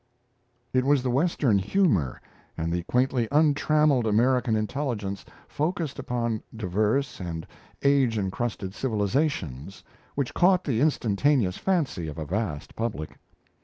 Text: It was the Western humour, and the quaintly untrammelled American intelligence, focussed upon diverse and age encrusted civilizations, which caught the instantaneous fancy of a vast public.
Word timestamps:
It 0.73 0.83
was 0.83 1.03
the 1.03 1.11
Western 1.11 1.59
humour, 1.59 2.19
and 2.57 2.73
the 2.73 2.81
quaintly 2.85 3.27
untrammelled 3.31 4.07
American 4.07 4.55
intelligence, 4.55 5.23
focussed 5.47 5.99
upon 5.99 6.41
diverse 6.55 7.19
and 7.19 7.45
age 7.83 8.17
encrusted 8.17 8.73
civilizations, 8.73 9.83
which 10.15 10.33
caught 10.33 10.63
the 10.63 10.81
instantaneous 10.81 11.57
fancy 11.57 12.07
of 12.07 12.17
a 12.17 12.25
vast 12.25 12.75
public. 12.75 13.19